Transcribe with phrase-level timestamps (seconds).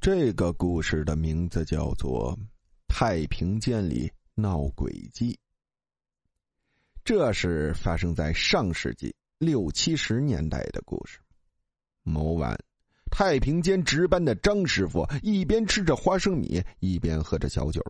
[0.00, 2.32] 这个故事的名字叫做
[2.86, 5.32] 《太平间里闹诡计》。
[7.04, 11.18] 这是发生在上世纪六七十年代的故事。
[12.04, 12.56] 某晚，
[13.10, 17.82] 太平间值班的张师傅一边吃着花生米，一边喝着小酒，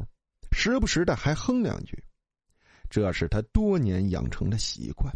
[0.51, 2.03] 时不时的还哼两句。
[2.89, 5.15] 这是他多年养成的习惯。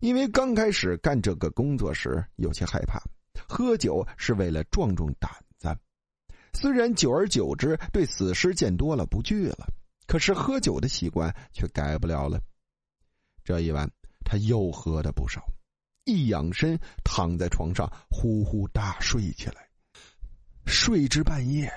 [0.00, 2.98] 因为刚开始干这个工作时有些害怕，
[3.46, 5.30] 喝酒是为了壮壮胆。
[6.60, 9.72] 虽然久而久之对死尸见多了不惧了，
[10.06, 12.38] 可是喝酒的习惯却改不了了。
[13.42, 13.90] 这一晚
[14.26, 15.42] 他又喝的不少，
[16.04, 19.70] 一仰身躺在床上呼呼大睡起来，
[20.66, 21.72] 睡至半夜，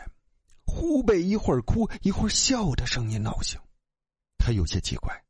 [0.65, 3.57] 忽被一会儿哭一会儿笑的声音闹醒。
[4.37, 5.23] 他有些奇怪。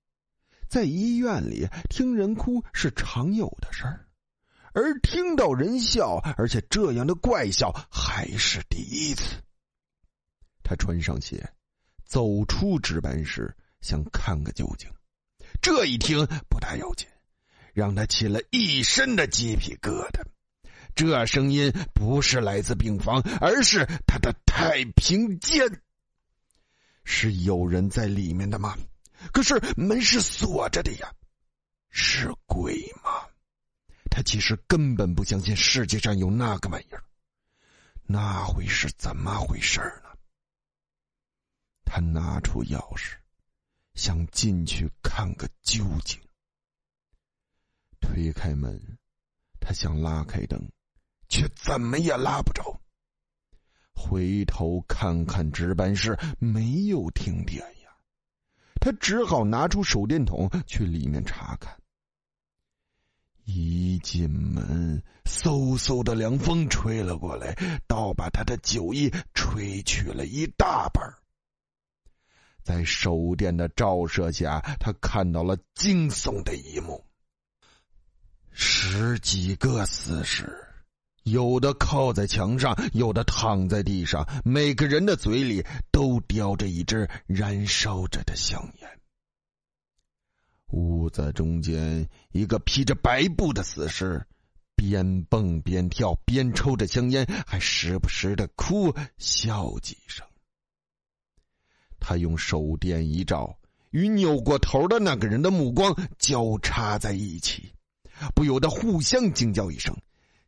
[0.67, 4.07] 在医院里听人哭是常有的事儿，
[4.73, 9.42] 而听到人笑，而且这样的怪笑还是第一次。
[10.63, 11.47] 他穿上鞋，
[12.05, 14.89] 走出值班室，想看个究竟。
[15.61, 17.07] 这一听不大要紧，
[17.73, 20.21] 让他起了一身的鸡皮疙瘩。
[20.95, 25.81] 这声音不是来自病房，而是他的太平间。
[27.03, 28.77] 是有人在里面的吗？
[29.31, 31.13] 可是门是锁着的呀，
[31.89, 33.11] 是鬼吗？
[34.09, 37.03] 他其实根本不相信世界上有那个玩意儿，
[38.05, 40.12] 那会是怎么回事呢？
[41.95, 43.17] 他拿出钥匙，
[43.93, 46.19] 想进去看个究竟。
[48.01, 48.97] 推开门，
[49.59, 50.59] 他想拉开灯，
[51.29, 52.81] 却怎么也拉不着。
[53.93, 57.95] 回头看看值班室，没有停电呀。
[58.81, 61.79] 他只好拿出手电筒去里面查看。
[63.43, 67.53] 一进门，嗖嗖的凉风吹了过来，
[67.87, 71.19] 倒把他的酒意吹去了一大半
[72.63, 77.03] 在手电的照射下，他看到了惊悚的一幕：
[78.51, 80.57] 十几个死尸。
[81.23, 88.89] 有的靠在墙上，有的躺在地上，每个人的嘴里都叼着一支燃烧着的香烟。
[90.71, 94.25] 屋子中间，一个披着白布的死尸，
[94.75, 100.27] 边蹦边跳，边抽着香烟，还时不时的哭笑几声。
[102.03, 103.57] 他用手电一照，
[103.91, 107.71] 与扭过头的那个人的目光交叉在一起，
[108.35, 109.95] 不由得互相惊叫一声。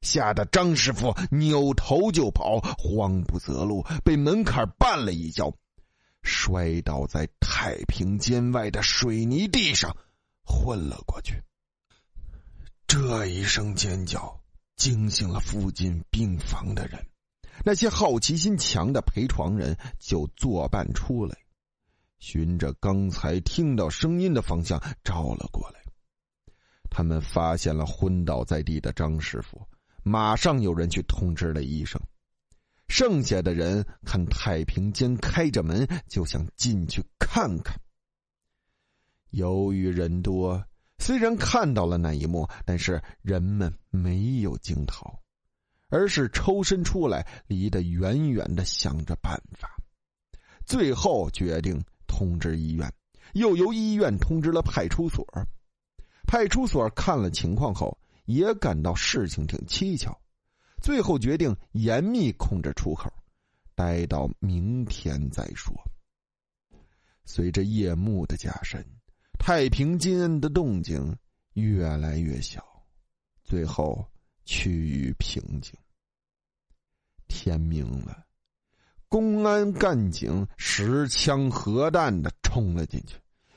[0.01, 5.51] 吓得张师傅扭头就跑，慌不择路，被门槛绊了一跤，
[6.21, 9.95] 摔倒在太平间外的水泥地上，
[10.43, 11.41] 昏了过去。
[12.85, 14.41] 这一声尖叫
[14.75, 17.03] 惊醒了附近病房的人，
[17.63, 21.35] 那些好奇心强的陪床人就作伴出来，
[22.19, 25.81] 循着刚才听到声音的方向照了过来。
[26.89, 29.61] 他们发现了昏倒在地的张师傅。
[30.07, 31.99] 马上有人去通知了医生，
[32.87, 37.81] 剩下的人看太平间开着门，就想进去看看。
[39.31, 40.63] 由于人多，
[40.99, 45.19] 虽然看到了那一幕，但是人们没有惊逃，
[45.89, 49.75] 而是抽身出来，离得远远的，想着办法。
[50.67, 51.83] 最后决定
[52.15, 52.89] 通知医院，
[53.33, 55.27] 又由医院通知了派出所。
[56.25, 57.97] 派出所看了情况后。
[58.25, 60.11] 也感到事情挺蹊跷，
[60.81, 63.13] 最后决定严密控制出口，
[63.75, 65.71] 待到明天再说。
[67.23, 68.83] 随着夜幕的加深，
[69.37, 71.15] 太平间的动静
[71.53, 72.65] 越来越小，
[73.43, 74.03] 最后
[74.43, 75.71] 趋于平静。
[77.27, 78.24] 天明了，
[79.09, 83.15] 公安干警持枪核弹的冲了进去，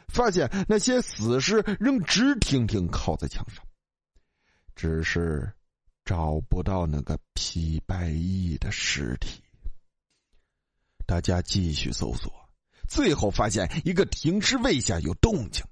[0.08, 3.64] 发现那些死尸仍直挺挺靠在墙上。
[4.74, 5.52] 只是
[6.04, 9.42] 找不到那个披白衣的尸体。
[11.04, 12.32] 大家继续搜索，
[12.86, 15.64] 最后发现一个停尸位下有动静。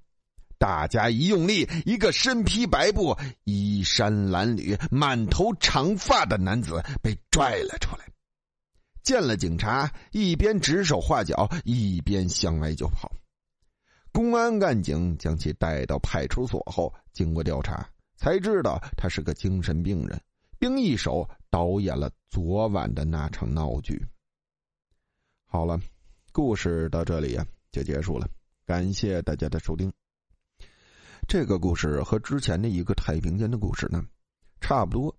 [0.59, 8.09] 大家一用力，一个身披白布、衣衫褴褛、满头长发的男子被拽了出来。
[9.07, 13.09] 见了警察，一边指手画脚，一边向外就跑。
[14.11, 17.89] 公安干警将其带到派出所后，经过调查。
[18.17, 20.21] 才知道他是个精神病人，
[20.59, 24.05] 并一手导演了昨晚的那场闹剧。
[25.45, 25.79] 好了，
[26.33, 28.29] 故事到这里呀就结束了，
[28.65, 29.93] 感谢大家的收听。
[31.29, 34.05] 这个故事和之前的一个太平间的故事呢
[34.61, 35.17] 差不多，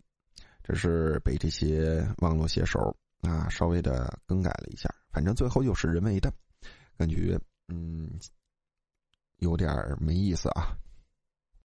[0.61, 6.31] 这是被这些网络写手啊，稍微的更改了一下，反正最后又是人为的，
[6.97, 8.09] 感觉嗯
[9.37, 10.77] 有点没意思啊。